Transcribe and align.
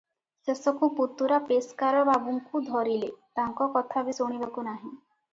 ଶେଷକୁ 0.47 0.87
ପୁତୁରା 0.99 1.35
ପେସ୍କାର 1.49 1.99
ବାବୁଙ୍କୁ 2.09 2.61
ଧରିଲେ, 2.69 3.09
ତାଙ୍କ 3.41 3.67
କଥା 3.77 4.03
ବି 4.09 4.17
ଶୁଣିବାକୁ 4.21 4.65
ନାହିଁ। 4.69 4.89